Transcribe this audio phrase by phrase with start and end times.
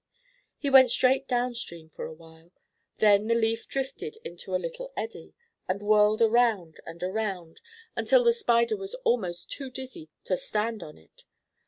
[0.57, 2.51] He went straight down stream for a while,
[2.97, 5.35] then the leaf drifted into a little eddy,
[5.67, 7.61] and whirled around and around,
[7.95, 11.25] until the Spider was almost too dizzy to stand on it.